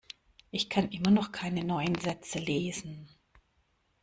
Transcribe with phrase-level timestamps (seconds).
[0.49, 3.07] Ich kann immer noch keine neuen Sätze lesen.